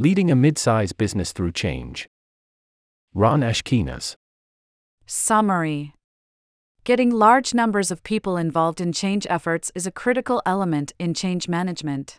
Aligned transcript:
Leading 0.00 0.30
a 0.30 0.34
mid-size 0.34 0.94
business 0.94 1.30
through 1.30 1.52
change. 1.52 2.08
Ron 3.12 3.42
Ashkenas. 3.42 4.16
Summary 5.04 5.92
Getting 6.84 7.10
large 7.10 7.52
numbers 7.52 7.90
of 7.90 8.02
people 8.02 8.38
involved 8.38 8.80
in 8.80 8.94
change 8.94 9.26
efforts 9.28 9.70
is 9.74 9.86
a 9.86 9.90
critical 9.90 10.40
element 10.46 10.94
in 10.98 11.12
change 11.12 11.48
management. 11.48 12.18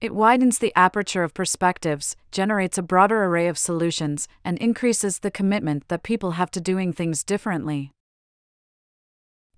It 0.00 0.12
widens 0.12 0.58
the 0.58 0.72
aperture 0.74 1.22
of 1.22 1.32
perspectives, 1.32 2.16
generates 2.32 2.76
a 2.76 2.82
broader 2.82 3.22
array 3.22 3.46
of 3.46 3.56
solutions, 3.56 4.26
and 4.44 4.58
increases 4.58 5.20
the 5.20 5.30
commitment 5.30 5.86
that 5.86 6.02
people 6.02 6.32
have 6.32 6.50
to 6.50 6.60
doing 6.60 6.92
things 6.92 7.22
differently. 7.22 7.92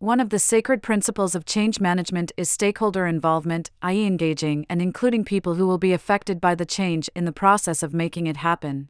One 0.02 0.18
of 0.18 0.30
the 0.30 0.40
sacred 0.40 0.82
principles 0.82 1.36
of 1.36 1.44
change 1.44 1.78
management 1.78 2.32
is 2.36 2.50
stakeholder 2.50 3.06
involvement, 3.06 3.70
i.e., 3.82 4.04
engaging 4.04 4.66
and 4.68 4.82
including 4.82 5.24
people 5.24 5.54
who 5.54 5.64
will 5.64 5.78
be 5.78 5.92
affected 5.92 6.40
by 6.40 6.56
the 6.56 6.66
change 6.66 7.08
in 7.14 7.24
the 7.24 7.30
process 7.30 7.84
of 7.84 7.94
making 7.94 8.26
it 8.26 8.38
happen. 8.38 8.88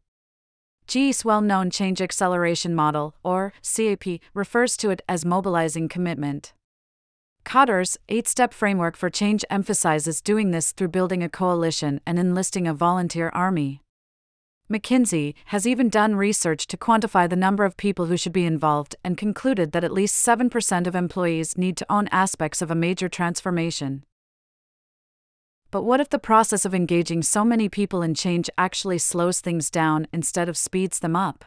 GE's 0.86 1.22
well 1.22 1.42
known 1.42 1.68
Change 1.68 2.00
Acceleration 2.00 2.74
Model, 2.74 3.14
or 3.22 3.52
CAP, 3.62 4.20
refers 4.32 4.74
to 4.78 4.88
it 4.88 5.02
as 5.06 5.26
mobilizing 5.26 5.86
commitment. 5.86 6.54
Kotter's 7.44 7.98
eight 8.08 8.26
step 8.26 8.54
framework 8.54 8.96
for 8.96 9.10
change 9.10 9.44
emphasizes 9.50 10.22
doing 10.22 10.50
this 10.50 10.72
through 10.72 10.88
building 10.88 11.22
a 11.22 11.28
coalition 11.28 12.00
and 12.06 12.18
enlisting 12.18 12.66
a 12.66 12.72
volunteer 12.72 13.28
army. 13.34 13.82
McKinsey 14.72 15.34
has 15.46 15.66
even 15.66 15.90
done 15.90 16.16
research 16.16 16.66
to 16.68 16.78
quantify 16.78 17.28
the 17.28 17.36
number 17.36 17.64
of 17.64 17.76
people 17.76 18.06
who 18.06 18.16
should 18.16 18.32
be 18.32 18.46
involved 18.46 18.96
and 19.04 19.18
concluded 19.18 19.72
that 19.72 19.84
at 19.84 19.92
least 19.92 20.26
7% 20.26 20.86
of 20.86 20.94
employees 20.94 21.58
need 21.58 21.76
to 21.76 21.92
own 21.92 22.08
aspects 22.08 22.62
of 22.62 22.70
a 22.70 22.74
major 22.74 23.08
transformation. 23.08 24.02
But 25.70 25.82
what 25.82 26.00
if 26.00 26.08
the 26.08 26.18
process 26.18 26.64
of 26.64 26.74
engaging 26.74 27.22
so 27.22 27.44
many 27.44 27.68
people 27.68 28.00
in 28.00 28.14
change 28.14 28.48
actually 28.56 28.96
slows 28.96 29.40
things 29.40 29.70
down 29.70 30.06
instead 30.10 30.48
of 30.48 30.56
speeds 30.56 31.00
them 31.00 31.16
up? 31.16 31.44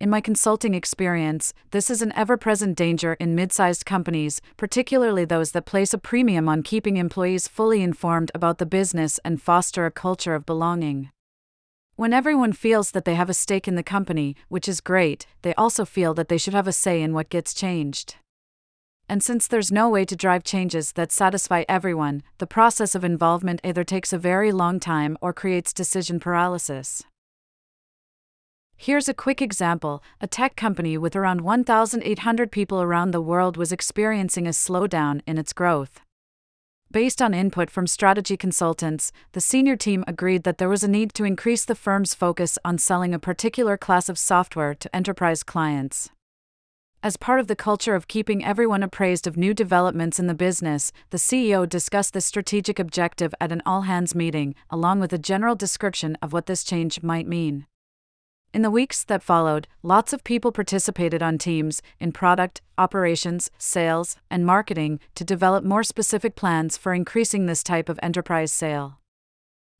In 0.00 0.08
my 0.08 0.22
consulting 0.22 0.72
experience, 0.74 1.52
this 1.70 1.90
is 1.90 2.00
an 2.00 2.12
ever 2.16 2.38
present 2.38 2.78
danger 2.78 3.12
in 3.20 3.34
mid 3.34 3.52
sized 3.52 3.84
companies, 3.84 4.40
particularly 4.56 5.26
those 5.26 5.52
that 5.52 5.66
place 5.66 5.92
a 5.92 5.98
premium 5.98 6.48
on 6.48 6.62
keeping 6.62 6.96
employees 6.96 7.46
fully 7.46 7.82
informed 7.82 8.30
about 8.34 8.56
the 8.56 8.66
business 8.66 9.20
and 9.22 9.40
foster 9.40 9.84
a 9.84 9.90
culture 9.90 10.34
of 10.34 10.46
belonging. 10.46 11.10
When 11.94 12.14
everyone 12.14 12.54
feels 12.54 12.92
that 12.92 13.04
they 13.04 13.14
have 13.14 13.28
a 13.28 13.34
stake 13.34 13.68
in 13.68 13.74
the 13.74 13.82
company, 13.82 14.34
which 14.48 14.66
is 14.66 14.80
great, 14.80 15.26
they 15.42 15.54
also 15.54 15.84
feel 15.84 16.14
that 16.14 16.28
they 16.28 16.38
should 16.38 16.54
have 16.54 16.66
a 16.66 16.72
say 16.72 17.02
in 17.02 17.12
what 17.12 17.28
gets 17.28 17.52
changed. 17.52 18.16
And 19.10 19.22
since 19.22 19.46
there's 19.46 19.70
no 19.70 19.90
way 19.90 20.06
to 20.06 20.16
drive 20.16 20.42
changes 20.42 20.92
that 20.92 21.12
satisfy 21.12 21.64
everyone, 21.68 22.22
the 22.38 22.46
process 22.46 22.94
of 22.94 23.04
involvement 23.04 23.60
either 23.62 23.84
takes 23.84 24.10
a 24.12 24.18
very 24.18 24.52
long 24.52 24.80
time 24.80 25.18
or 25.20 25.34
creates 25.34 25.74
decision 25.74 26.18
paralysis. 26.18 27.02
Here's 28.74 29.08
a 29.10 29.14
quick 29.14 29.42
example 29.42 30.02
a 30.20 30.26
tech 30.26 30.56
company 30.56 30.96
with 30.96 31.14
around 31.14 31.42
1,800 31.42 32.50
people 32.50 32.80
around 32.80 33.10
the 33.10 33.20
world 33.20 33.58
was 33.58 33.70
experiencing 33.70 34.46
a 34.46 34.50
slowdown 34.50 35.20
in 35.26 35.36
its 35.36 35.52
growth. 35.52 36.00
Based 36.92 37.22
on 37.22 37.32
input 37.32 37.70
from 37.70 37.86
strategy 37.86 38.36
consultants, 38.36 39.12
the 39.32 39.40
senior 39.40 39.76
team 39.76 40.04
agreed 40.06 40.42
that 40.42 40.58
there 40.58 40.68
was 40.68 40.84
a 40.84 40.88
need 40.88 41.14
to 41.14 41.24
increase 41.24 41.64
the 41.64 41.74
firm's 41.74 42.12
focus 42.12 42.58
on 42.66 42.76
selling 42.76 43.14
a 43.14 43.18
particular 43.18 43.78
class 43.78 44.10
of 44.10 44.18
software 44.18 44.74
to 44.74 44.94
enterprise 44.94 45.42
clients. 45.42 46.10
As 47.02 47.16
part 47.16 47.40
of 47.40 47.46
the 47.46 47.56
culture 47.56 47.94
of 47.94 48.08
keeping 48.08 48.44
everyone 48.44 48.82
appraised 48.82 49.26
of 49.26 49.38
new 49.38 49.54
developments 49.54 50.18
in 50.18 50.26
the 50.26 50.34
business, 50.34 50.92
the 51.08 51.16
CEO 51.16 51.66
discussed 51.66 52.12
the 52.12 52.20
strategic 52.20 52.78
objective 52.78 53.34
at 53.40 53.52
an 53.52 53.62
all 53.64 53.82
hands 53.82 54.14
meeting, 54.14 54.54
along 54.68 55.00
with 55.00 55.14
a 55.14 55.18
general 55.18 55.54
description 55.54 56.18
of 56.20 56.34
what 56.34 56.44
this 56.44 56.62
change 56.62 57.02
might 57.02 57.26
mean. 57.26 57.66
In 58.54 58.60
the 58.60 58.70
weeks 58.70 59.02
that 59.04 59.22
followed, 59.22 59.66
lots 59.82 60.12
of 60.12 60.24
people 60.24 60.52
participated 60.52 61.22
on 61.22 61.38
teams 61.38 61.80
in 61.98 62.12
product, 62.12 62.60
operations, 62.76 63.50
sales, 63.56 64.16
and 64.30 64.44
marketing 64.44 65.00
to 65.14 65.24
develop 65.24 65.64
more 65.64 65.82
specific 65.82 66.36
plans 66.36 66.76
for 66.76 66.92
increasing 66.92 67.46
this 67.46 67.62
type 67.62 67.88
of 67.88 67.98
enterprise 68.02 68.52
sale. 68.52 68.98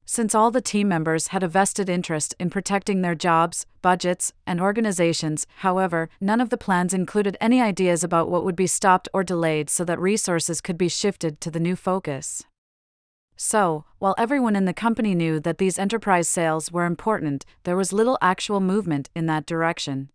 Since 0.06 0.34
all 0.34 0.50
the 0.50 0.62
team 0.62 0.88
members 0.88 1.28
had 1.28 1.42
a 1.42 1.48
vested 1.48 1.90
interest 1.90 2.34
in 2.40 2.48
protecting 2.48 3.02
their 3.02 3.14
jobs, 3.14 3.66
budgets, 3.82 4.32
and 4.46 4.58
organizations, 4.58 5.46
however, 5.56 6.08
none 6.18 6.40
of 6.40 6.48
the 6.48 6.56
plans 6.56 6.94
included 6.94 7.36
any 7.42 7.60
ideas 7.60 8.02
about 8.02 8.30
what 8.30 8.42
would 8.42 8.56
be 8.56 8.66
stopped 8.66 9.06
or 9.12 9.22
delayed 9.22 9.68
so 9.68 9.84
that 9.84 10.00
resources 10.00 10.62
could 10.62 10.78
be 10.78 10.88
shifted 10.88 11.42
to 11.42 11.50
the 11.50 11.60
new 11.60 11.76
focus. 11.76 12.42
So, 13.44 13.86
while 13.98 14.14
everyone 14.18 14.54
in 14.54 14.66
the 14.66 14.72
company 14.72 15.16
knew 15.16 15.40
that 15.40 15.58
these 15.58 15.76
enterprise 15.76 16.28
sales 16.28 16.70
were 16.70 16.84
important, 16.86 17.44
there 17.64 17.76
was 17.76 17.92
little 17.92 18.16
actual 18.22 18.60
movement 18.60 19.10
in 19.16 19.26
that 19.26 19.46
direction. 19.46 20.10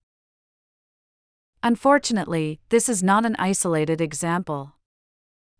Unfortunately, 1.61 2.61
this 2.69 2.87
is 2.87 3.03
not 3.03 3.25
an 3.25 3.35
isolated 3.37 3.99
example. 3.99 4.75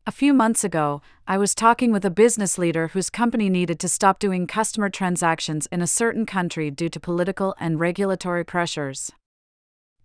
A 0.06 0.14
few 0.14 0.34
months 0.34 0.64
ago, 0.64 1.02
I 1.28 1.38
was 1.38 1.54
talking 1.54 1.92
with 1.92 2.06
a 2.06 2.10
business 2.10 2.58
leader 2.58 2.88
whose 2.88 3.10
company 3.10 3.50
needed 3.50 3.82
to 3.82 3.90
stop 3.90 4.18
doing 4.18 4.48
customer 4.48 4.90
transactions 4.90 5.68
in 5.70 5.82
a 5.82 5.88
certain 5.88 6.26
country 6.26 6.72
due 6.72 6.88
to 6.88 7.02
political 7.02 7.54
and 7.60 7.82
regulatory 7.82 8.46
pressures 8.46 9.12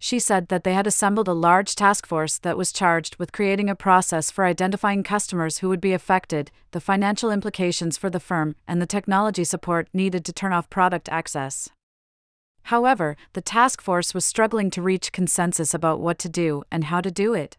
she 0.02 0.18
said 0.18 0.48
that 0.48 0.64
they 0.64 0.74
had 0.74 0.84
assembled 0.84 1.28
a 1.28 1.32
large 1.32 1.76
task 1.76 2.08
force 2.08 2.36
that 2.38 2.56
was 2.56 2.72
charged 2.72 3.14
with 3.20 3.30
creating 3.30 3.70
a 3.70 3.76
process 3.76 4.32
for 4.32 4.44
identifying 4.44 5.04
customers 5.04 5.58
who 5.58 5.68
would 5.68 5.80
be 5.80 5.92
affected, 5.92 6.50
the 6.72 6.80
financial 6.80 7.30
implications 7.30 7.96
for 7.96 8.10
the 8.10 8.18
firm, 8.18 8.56
and 8.66 8.82
the 8.82 8.86
technology 8.86 9.44
support 9.44 9.86
needed 9.94 10.24
to 10.24 10.32
turn 10.32 10.52
off 10.52 10.68
product 10.68 11.08
access. 11.08 11.68
However, 12.64 13.16
the 13.34 13.40
task 13.40 13.80
force 13.80 14.12
was 14.12 14.24
struggling 14.24 14.72
to 14.72 14.82
reach 14.82 15.12
consensus 15.12 15.72
about 15.72 16.00
what 16.00 16.19
to 16.19 16.28
do 16.28 16.64
and 16.69 16.82
how 16.82 17.00
to 17.00 17.12
do 17.12 17.32
it. 17.32 17.56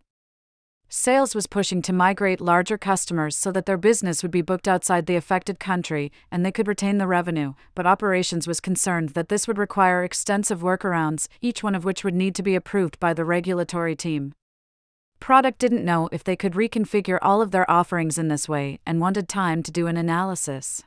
Sales 1.05 1.35
was 1.35 1.47
pushing 1.47 1.81
to 1.81 1.91
migrate 1.91 2.39
larger 2.39 2.77
customers 2.77 3.35
so 3.35 3.51
that 3.51 3.65
their 3.65 3.75
business 3.75 4.23
would 4.23 4.31
be 4.31 4.41
booked 4.41 4.69
outside 4.69 5.05
the 5.05 5.17
affected 5.17 5.59
country 5.59 6.13
and 6.31 6.45
they 6.45 6.51
could 6.53 6.65
retain 6.65 6.97
the 6.97 7.07
revenue, 7.07 7.55
but 7.75 7.85
operations 7.85 8.47
was 8.47 8.61
concerned 8.61 9.09
that 9.09 9.27
this 9.27 9.45
would 9.45 9.57
require 9.57 10.05
extensive 10.05 10.61
workarounds, 10.61 11.27
each 11.41 11.61
one 11.61 11.75
of 11.75 11.83
which 11.83 12.05
would 12.05 12.15
need 12.15 12.33
to 12.35 12.41
be 12.41 12.55
approved 12.55 12.97
by 13.01 13.13
the 13.13 13.25
regulatory 13.25 13.97
team. 13.97 14.31
Product 15.19 15.59
didn't 15.59 15.83
know 15.83 16.07
if 16.13 16.23
they 16.23 16.37
could 16.37 16.53
reconfigure 16.53 17.19
all 17.21 17.41
of 17.41 17.51
their 17.51 17.69
offerings 17.69 18.17
in 18.17 18.29
this 18.29 18.47
way 18.47 18.79
and 18.85 19.01
wanted 19.01 19.27
time 19.27 19.61
to 19.61 19.71
do 19.71 19.87
an 19.87 19.97
analysis. 19.97 20.83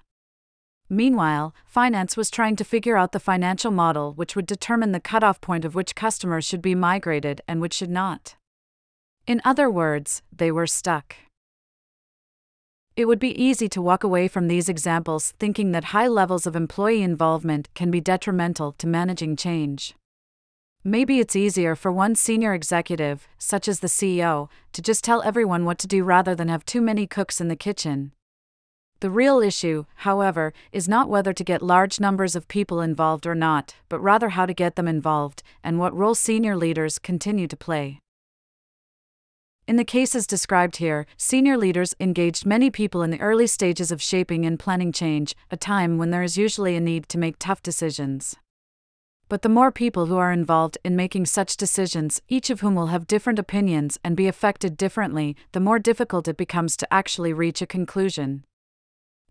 Meanwhile, 0.89 1.55
finance 1.67 2.17
was 2.17 2.31
trying 2.31 2.57
to 2.57 2.65
figure 2.65 2.97
out 2.97 3.13
the 3.13 3.21
financial 3.21 3.71
model 3.71 4.15
which 4.15 4.35
would 4.35 4.47
determine 4.47 4.93
the 4.93 4.99
cutoff 4.99 5.43
point 5.43 5.67
of 5.67 5.75
which 5.75 5.95
customers 5.95 6.47
should 6.47 6.63
be 6.63 6.75
migrated 6.75 7.43
and 7.47 7.61
which 7.61 7.75
should 7.75 7.91
not. 7.91 8.37
In 9.27 9.43
other 9.45 9.69
words, 9.69 10.23
they 10.31 10.53
were 10.53 10.69
stuck. 10.69 11.17
It 12.95 13.07
would 13.07 13.19
be 13.19 13.43
easy 13.43 13.69
to 13.71 13.83
walk 13.83 14.05
away 14.05 14.29
from 14.29 14.47
these 14.47 14.69
examples 14.69 15.35
thinking 15.41 15.73
that 15.73 15.87
high 15.87 16.07
levels 16.07 16.47
of 16.47 16.55
employee 16.55 17.03
involvement 17.03 17.69
can 17.75 17.91
be 17.91 18.01
detrimental 18.01 18.73
to 18.79 18.87
managing 18.87 19.35
change. 19.35 19.97
Maybe 20.85 21.19
it's 21.19 21.35
easier 21.35 21.75
for 21.75 21.91
one 21.91 22.15
senior 22.15 22.55
executive, 22.55 23.27
such 23.37 23.67
as 23.67 23.81
the 23.81 23.89
CEO, 23.89 24.49
to 24.73 24.81
just 24.81 25.03
tell 25.03 25.23
everyone 25.23 25.65
what 25.65 25.79
to 25.81 25.89
do 25.89 26.05
rather 26.05 26.37
than 26.37 26.49
have 26.49 26.65
too 26.65 26.81
many 26.81 27.09
cooks 27.09 27.41
in 27.41 27.49
the 27.49 27.57
kitchen. 27.57 28.13
The 29.01 29.11
real 29.11 29.41
issue, 29.41 29.87
however, 29.97 30.53
is 30.71 30.89
not 30.89 31.09
whether 31.09 31.33
to 31.33 31.45
get 31.45 31.61
large 31.61 31.99
numbers 31.99 32.37
of 32.37 32.47
people 32.47 32.81
involved 32.81 33.27
or 33.27 33.35
not, 33.35 33.75
but 33.89 33.99
rather 33.99 34.31
how 34.31 34.47
to 34.47 34.55
get 34.55 34.77
them 34.77 34.87
involved, 34.87 35.43
and 35.65 35.81
what 35.81 35.95
role 35.95 36.15
senior 36.15 36.57
leaders 36.57 37.01
continue 37.01 37.49
to 37.49 37.57
play. 37.57 37.99
In 39.69 39.75
the 39.75 39.85
cases 39.85 40.29
described 40.29 40.77
here, 40.77 41.07
senior 41.17 41.57
leaders 41.57 41.93
engaged 41.99 42.47
many 42.47 42.71
people 42.71 43.03
in 43.03 43.11
the 43.11 43.21
early 43.21 43.49
stages 43.49 43.91
of 43.91 44.01
shaping 44.01 44.47
and 44.47 44.61
planning 44.61 44.93
change, 44.93 45.35
a 45.51 45.57
time 45.57 45.99
when 45.99 46.11
there 46.11 46.23
is 46.23 46.39
usually 46.39 46.77
a 46.77 46.81
need 46.81 47.09
to 47.09 47.19
make 47.19 47.35
tough 47.41 47.65
decisions. 47.65 48.37
But 49.29 49.43
the 49.43 49.49
more 49.49 49.73
people 49.73 50.07
who 50.07 50.19
are 50.19 50.31
involved 50.31 50.79
in 50.85 50.95
making 50.95 51.27
such 51.27 51.57
decisions, 51.57 52.23
each 52.29 52.49
of 52.49 52.61
whom 52.61 52.77
will 52.77 52.87
have 52.87 53.09
different 53.09 53.41
opinions 53.41 53.99
and 54.05 54.17
be 54.17 54.29
affected 54.29 54.77
differently, 54.77 55.35
the 55.51 55.59
more 55.59 55.81
difficult 55.81 56.29
it 56.29 56.37
becomes 56.37 56.77
to 56.77 56.95
actually 56.95 57.33
reach 57.33 57.61
a 57.61 57.67
conclusion. 57.67 58.45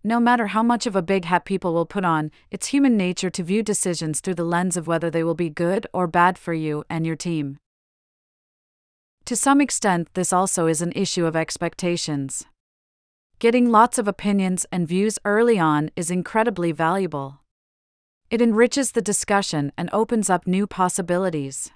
No 0.03 0.19
matter 0.19 0.47
how 0.47 0.63
much 0.63 0.85
of 0.85 0.97
a 0.97 1.01
big 1.01 1.23
hat 1.23 1.45
people 1.45 1.73
will 1.73 1.85
put 1.85 2.03
on, 2.03 2.29
it's 2.51 2.67
human 2.67 2.97
nature 2.97 3.29
to 3.29 3.41
view 3.41 3.63
decisions 3.63 4.19
through 4.19 4.35
the 4.35 4.43
lens 4.43 4.75
of 4.75 4.85
whether 4.85 5.09
they 5.09 5.23
will 5.23 5.33
be 5.33 5.49
good 5.49 5.87
or 5.93 6.07
bad 6.07 6.37
for 6.37 6.53
you 6.53 6.83
and 6.89 7.05
your 7.05 7.15
team. 7.15 7.57
To 9.25 9.35
some 9.35 9.59
extent, 9.59 10.09
this 10.13 10.31
also 10.31 10.67
is 10.67 10.83
an 10.83 10.91
issue 10.95 11.25
of 11.25 11.35
expectations. 11.35 12.45
Getting 13.39 13.71
lots 13.71 13.97
of 13.97 14.07
opinions 14.07 14.67
and 14.71 14.87
views 14.87 15.17
early 15.25 15.57
on 15.57 15.89
is 15.95 16.11
incredibly 16.11 16.71
valuable. 16.71 17.39
It 18.29 18.39
enriches 18.39 18.91
the 18.91 19.01
discussion 19.01 19.71
and 19.75 19.89
opens 19.91 20.29
up 20.29 20.45
new 20.45 20.67
possibilities. 20.67 21.71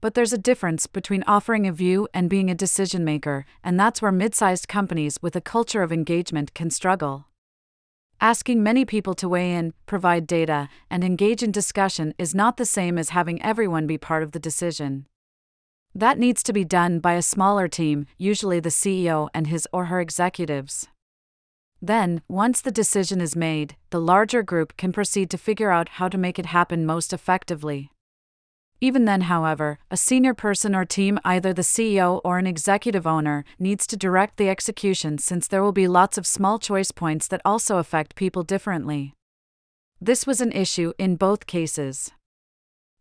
But 0.00 0.14
there's 0.14 0.32
a 0.32 0.38
difference 0.38 0.86
between 0.86 1.24
offering 1.26 1.66
a 1.66 1.72
view 1.72 2.06
and 2.14 2.30
being 2.30 2.48
a 2.48 2.54
decision 2.54 3.04
maker, 3.04 3.44
and 3.64 3.78
that's 3.78 4.00
where 4.00 4.12
mid 4.12 4.32
sized 4.32 4.68
companies 4.68 5.18
with 5.20 5.34
a 5.34 5.40
culture 5.40 5.82
of 5.82 5.90
engagement 5.90 6.54
can 6.54 6.70
struggle. 6.70 7.26
Asking 8.20 8.62
many 8.62 8.84
people 8.84 9.14
to 9.14 9.28
weigh 9.28 9.52
in, 9.52 9.74
provide 9.86 10.28
data, 10.28 10.68
and 10.88 11.02
engage 11.02 11.42
in 11.42 11.50
discussion 11.50 12.14
is 12.18 12.36
not 12.36 12.56
the 12.56 12.64
same 12.64 12.98
as 12.98 13.08
having 13.08 13.42
everyone 13.42 13.88
be 13.88 13.98
part 13.98 14.22
of 14.22 14.30
the 14.30 14.38
decision. 14.38 15.06
That 15.94 16.18
needs 16.18 16.42
to 16.44 16.52
be 16.52 16.64
done 16.64 17.00
by 17.00 17.14
a 17.14 17.22
smaller 17.22 17.68
team, 17.68 18.06
usually 18.16 18.60
the 18.60 18.70
CEO 18.70 19.28
and 19.34 19.46
his 19.46 19.68
or 19.72 19.86
her 19.86 20.00
executives. 20.00 20.88
Then, 21.82 22.22
once 22.28 22.60
the 22.60 22.70
decision 22.70 23.20
is 23.20 23.36
made, 23.36 23.76
the 23.90 24.00
larger 24.00 24.42
group 24.42 24.76
can 24.76 24.92
proceed 24.92 25.28
to 25.30 25.38
figure 25.38 25.70
out 25.70 25.90
how 25.90 26.08
to 26.08 26.16
make 26.16 26.38
it 26.38 26.46
happen 26.46 26.86
most 26.86 27.12
effectively. 27.12 27.90
Even 28.80 29.04
then, 29.04 29.22
however, 29.22 29.78
a 29.90 29.96
senior 29.96 30.32
person 30.32 30.74
or 30.74 30.84
team, 30.84 31.18
either 31.24 31.52
the 31.52 31.62
CEO 31.62 32.20
or 32.24 32.38
an 32.38 32.46
executive 32.46 33.06
owner, 33.06 33.44
needs 33.58 33.86
to 33.86 33.96
direct 33.96 34.38
the 34.38 34.48
execution 34.48 35.18
since 35.18 35.46
there 35.46 35.62
will 35.62 35.72
be 35.72 35.86
lots 35.86 36.16
of 36.16 36.26
small 36.26 36.58
choice 36.58 36.90
points 36.90 37.28
that 37.28 37.42
also 37.44 37.76
affect 37.78 38.16
people 38.16 38.42
differently. 38.42 39.14
This 40.00 40.26
was 40.26 40.40
an 40.40 40.52
issue 40.52 40.94
in 40.98 41.16
both 41.16 41.46
cases. 41.46 42.10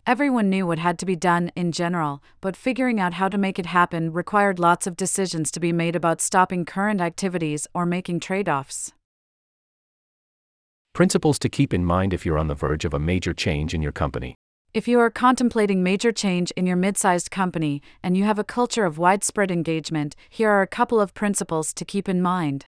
Everyone 0.07 0.49
knew 0.49 0.65
what 0.65 0.79
had 0.79 0.97
to 0.99 1.05
be 1.05 1.15
done 1.15 1.51
in 1.55 1.71
general, 1.71 2.23
but 2.41 2.55
figuring 2.55 2.99
out 2.99 3.13
how 3.13 3.29
to 3.29 3.37
make 3.37 3.59
it 3.59 3.67
happen 3.67 4.11
required 4.11 4.57
lots 4.57 4.87
of 4.87 4.97
decisions 4.97 5.51
to 5.51 5.59
be 5.59 5.71
made 5.71 5.95
about 5.95 6.21
stopping 6.21 6.65
current 6.65 6.99
activities 6.99 7.67
or 7.75 7.85
making 7.85 8.19
trade 8.19 8.49
offs. 8.49 8.93
Principles 10.93 11.37
to 11.37 11.49
keep 11.49 11.71
in 11.71 11.85
mind 11.85 12.15
if 12.15 12.25
you're 12.25 12.39
on 12.39 12.47
the 12.47 12.55
verge 12.55 12.83
of 12.83 12.95
a 12.95 12.99
major 12.99 13.31
change 13.31 13.75
in 13.75 13.81
your 13.83 13.91
company. 13.91 14.35
If 14.73 14.87
you 14.87 14.99
are 14.99 15.11
contemplating 15.11 15.83
major 15.83 16.11
change 16.11 16.49
in 16.51 16.65
your 16.65 16.77
mid 16.77 16.97
sized 16.97 17.29
company 17.29 17.81
and 18.01 18.17
you 18.17 18.23
have 18.23 18.39
a 18.39 18.43
culture 18.43 18.85
of 18.85 18.97
widespread 18.97 19.51
engagement, 19.51 20.15
here 20.29 20.49
are 20.49 20.63
a 20.63 20.67
couple 20.67 20.99
of 20.99 21.13
principles 21.13 21.73
to 21.75 21.85
keep 21.85 22.09
in 22.09 22.23
mind. 22.23 22.65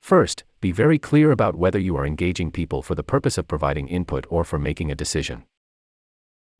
First, 0.00 0.44
be 0.62 0.72
very 0.72 0.98
clear 0.98 1.30
about 1.30 1.56
whether 1.56 1.78
you 1.78 1.94
are 1.96 2.06
engaging 2.06 2.50
people 2.52 2.80
for 2.80 2.94
the 2.94 3.02
purpose 3.02 3.36
of 3.36 3.46
providing 3.46 3.88
input 3.88 4.26
or 4.30 4.44
for 4.44 4.58
making 4.58 4.90
a 4.90 4.94
decision. 4.94 5.44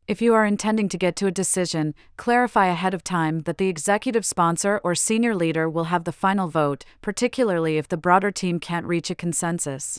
If 0.08 0.22
you 0.22 0.34
are 0.34 0.46
intending 0.46 0.88
to 0.90 0.98
get 0.98 1.16
to 1.16 1.26
a 1.26 1.32
decision, 1.32 1.92
clarify 2.16 2.66
ahead 2.66 2.94
of 2.94 3.02
time 3.02 3.40
that 3.40 3.58
the 3.58 3.66
executive 3.66 4.24
sponsor 4.24 4.80
or 4.84 4.94
senior 4.94 5.34
leader 5.34 5.68
will 5.68 5.84
have 5.84 6.04
the 6.04 6.12
final 6.12 6.46
vote, 6.46 6.84
particularly 7.02 7.76
if 7.76 7.88
the 7.88 7.96
broader 7.96 8.30
team 8.30 8.60
can't 8.60 8.86
reach 8.86 9.10
a 9.10 9.16
consensus. 9.16 9.98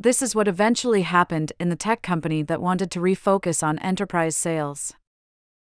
This 0.00 0.22
is 0.22 0.34
what 0.34 0.48
eventually 0.48 1.02
happened 1.02 1.52
in 1.60 1.68
the 1.68 1.76
tech 1.76 2.00
company 2.00 2.42
that 2.44 2.62
wanted 2.62 2.90
to 2.92 3.00
refocus 3.00 3.62
on 3.62 3.78
enterprise 3.80 4.34
sales. 4.34 4.94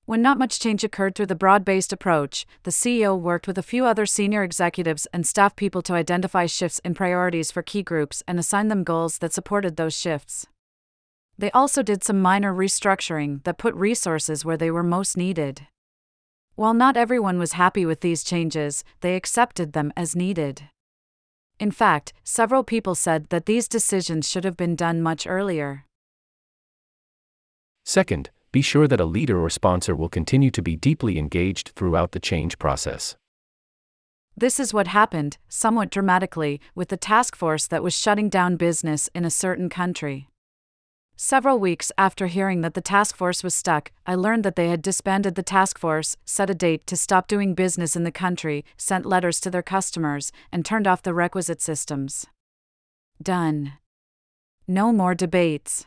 When 0.06 0.22
not 0.22 0.38
much 0.38 0.60
change 0.60 0.84
occurred 0.84 1.16
through 1.16 1.26
the 1.26 1.34
broad 1.34 1.64
based 1.64 1.92
approach, 1.92 2.46
the 2.62 2.70
CEO 2.70 3.18
worked 3.18 3.48
with 3.48 3.58
a 3.58 3.64
few 3.64 3.84
other 3.84 4.06
senior 4.06 4.44
executives 4.44 5.08
and 5.12 5.26
staff 5.26 5.56
people 5.56 5.82
to 5.82 5.94
identify 5.94 6.46
shifts 6.46 6.78
in 6.84 6.94
priorities 6.94 7.50
for 7.50 7.62
key 7.62 7.82
groups 7.82 8.22
and 8.28 8.38
assign 8.38 8.68
them 8.68 8.84
goals 8.84 9.18
that 9.18 9.32
supported 9.32 9.74
those 9.74 9.98
shifts. 9.98 10.46
They 11.36 11.50
also 11.50 11.82
did 11.82 12.04
some 12.04 12.20
minor 12.20 12.54
restructuring 12.54 13.42
that 13.44 13.58
put 13.58 13.74
resources 13.74 14.44
where 14.44 14.56
they 14.56 14.70
were 14.70 14.82
most 14.82 15.16
needed. 15.16 15.66
While 16.54 16.74
not 16.74 16.96
everyone 16.96 17.38
was 17.38 17.52
happy 17.52 17.84
with 17.84 18.00
these 18.00 18.22
changes, 18.22 18.84
they 19.00 19.16
accepted 19.16 19.72
them 19.72 19.92
as 19.96 20.14
needed. 20.14 20.68
In 21.58 21.72
fact, 21.72 22.12
several 22.22 22.62
people 22.62 22.94
said 22.94 23.28
that 23.30 23.46
these 23.46 23.66
decisions 23.66 24.28
should 24.28 24.44
have 24.44 24.56
been 24.56 24.76
done 24.76 25.02
much 25.02 25.26
earlier. 25.26 25.84
Second, 27.84 28.30
be 28.52 28.62
sure 28.62 28.86
that 28.86 29.00
a 29.00 29.04
leader 29.04 29.40
or 29.40 29.50
sponsor 29.50 29.96
will 29.96 30.08
continue 30.08 30.50
to 30.52 30.62
be 30.62 30.76
deeply 30.76 31.18
engaged 31.18 31.72
throughout 31.74 32.12
the 32.12 32.20
change 32.20 32.58
process. 32.58 33.16
This 34.36 34.60
is 34.60 34.72
what 34.72 34.86
happened, 34.86 35.38
somewhat 35.48 35.90
dramatically, 35.90 36.60
with 36.74 36.88
the 36.88 36.96
task 36.96 37.34
force 37.34 37.66
that 37.66 37.82
was 37.82 37.98
shutting 37.98 38.28
down 38.28 38.56
business 38.56 39.08
in 39.14 39.24
a 39.24 39.30
certain 39.30 39.68
country. 39.68 40.28
Several 41.16 41.60
weeks 41.60 41.92
after 41.96 42.26
hearing 42.26 42.62
that 42.62 42.74
the 42.74 42.80
task 42.80 43.16
force 43.16 43.44
was 43.44 43.54
stuck, 43.54 43.92
I 44.04 44.16
learned 44.16 44.44
that 44.44 44.56
they 44.56 44.68
had 44.68 44.82
disbanded 44.82 45.36
the 45.36 45.44
task 45.44 45.78
force, 45.78 46.16
set 46.24 46.50
a 46.50 46.54
date 46.54 46.88
to 46.88 46.96
stop 46.96 47.28
doing 47.28 47.54
business 47.54 47.94
in 47.94 48.02
the 48.02 48.10
country, 48.10 48.64
sent 48.76 49.06
letters 49.06 49.38
to 49.40 49.50
their 49.50 49.62
customers, 49.62 50.32
and 50.50 50.64
turned 50.64 50.88
off 50.88 51.02
the 51.02 51.14
requisite 51.14 51.62
systems. 51.62 52.26
Done. 53.22 53.74
No 54.66 54.92
more 54.92 55.14
debates. 55.14 55.86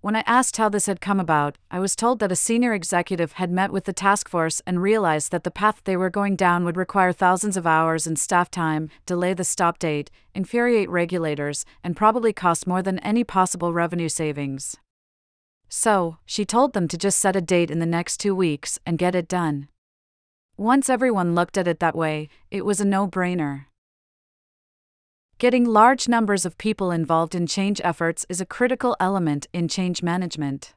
When 0.00 0.14
I 0.14 0.22
asked 0.26 0.58
how 0.58 0.68
this 0.68 0.86
had 0.86 1.00
come 1.00 1.18
about, 1.18 1.58
I 1.72 1.80
was 1.80 1.96
told 1.96 2.20
that 2.20 2.30
a 2.30 2.36
senior 2.36 2.72
executive 2.72 3.32
had 3.32 3.50
met 3.50 3.72
with 3.72 3.84
the 3.84 3.92
task 3.92 4.28
force 4.28 4.62
and 4.64 4.80
realized 4.80 5.32
that 5.32 5.42
the 5.42 5.50
path 5.50 5.80
they 5.82 5.96
were 5.96 6.08
going 6.08 6.36
down 6.36 6.64
would 6.64 6.76
require 6.76 7.12
thousands 7.12 7.56
of 7.56 7.66
hours 7.66 8.06
in 8.06 8.14
staff 8.14 8.48
time, 8.48 8.90
delay 9.06 9.34
the 9.34 9.42
stop 9.42 9.80
date, 9.80 10.08
infuriate 10.36 10.88
regulators, 10.88 11.64
and 11.82 11.96
probably 11.96 12.32
cost 12.32 12.64
more 12.64 12.80
than 12.80 13.00
any 13.00 13.24
possible 13.24 13.72
revenue 13.72 14.08
savings. 14.08 14.76
So, 15.68 16.18
she 16.24 16.44
told 16.44 16.74
them 16.74 16.86
to 16.86 16.96
just 16.96 17.18
set 17.18 17.34
a 17.34 17.40
date 17.40 17.70
in 17.70 17.80
the 17.80 17.84
next 17.84 18.18
two 18.18 18.36
weeks 18.36 18.78
and 18.86 18.98
get 18.98 19.16
it 19.16 19.26
done. 19.26 19.66
Once 20.56 20.88
everyone 20.88 21.34
looked 21.34 21.58
at 21.58 21.66
it 21.66 21.80
that 21.80 21.96
way, 21.96 22.28
it 22.52 22.64
was 22.64 22.80
a 22.80 22.84
no 22.84 23.08
brainer. 23.08 23.64
Getting 25.38 25.66
large 25.66 26.08
numbers 26.08 26.44
of 26.44 26.58
people 26.58 26.90
involved 26.90 27.32
in 27.32 27.46
change 27.46 27.80
efforts 27.84 28.26
is 28.28 28.40
a 28.40 28.46
critical 28.46 28.96
element 28.98 29.46
in 29.52 29.68
change 29.68 30.02
management. 30.02 30.74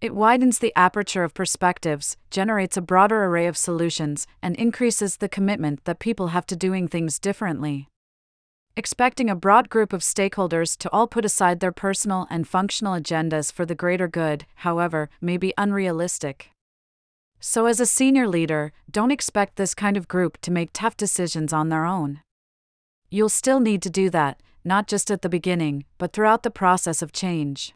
It 0.00 0.14
widens 0.14 0.60
the 0.60 0.72
aperture 0.76 1.24
of 1.24 1.34
perspectives, 1.34 2.16
generates 2.30 2.76
a 2.76 2.80
broader 2.80 3.24
array 3.24 3.48
of 3.48 3.56
solutions, 3.56 4.28
and 4.40 4.54
increases 4.54 5.16
the 5.16 5.28
commitment 5.28 5.84
that 5.86 5.98
people 5.98 6.28
have 6.28 6.46
to 6.46 6.54
doing 6.54 6.86
things 6.86 7.18
differently. 7.18 7.88
Expecting 8.76 9.28
a 9.28 9.34
broad 9.34 9.68
group 9.68 9.92
of 9.92 10.02
stakeholders 10.02 10.78
to 10.78 10.90
all 10.92 11.08
put 11.08 11.24
aside 11.24 11.58
their 11.58 11.72
personal 11.72 12.28
and 12.30 12.46
functional 12.46 12.94
agendas 12.94 13.52
for 13.52 13.66
the 13.66 13.74
greater 13.74 14.06
good, 14.06 14.46
however, 14.56 15.10
may 15.20 15.36
be 15.36 15.52
unrealistic. 15.58 16.50
So, 17.40 17.66
as 17.66 17.80
a 17.80 17.86
senior 17.86 18.28
leader, 18.28 18.72
don't 18.88 19.10
expect 19.10 19.56
this 19.56 19.74
kind 19.74 19.96
of 19.96 20.06
group 20.06 20.40
to 20.42 20.52
make 20.52 20.70
tough 20.72 20.96
decisions 20.96 21.52
on 21.52 21.70
their 21.70 21.84
own. 21.84 22.20
You'll 23.10 23.28
still 23.28 23.60
need 23.60 23.82
to 23.82 23.90
do 23.90 24.10
that, 24.10 24.40
not 24.64 24.86
just 24.86 25.10
at 25.10 25.22
the 25.22 25.28
beginning, 25.28 25.84
but 25.98 26.12
throughout 26.12 26.42
the 26.42 26.50
process 26.50 27.02
of 27.02 27.12
change. 27.12 27.74